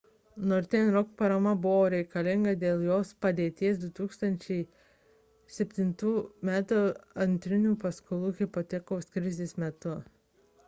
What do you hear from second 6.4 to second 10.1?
m antrinių būsto paskolų hipotekos krizės metu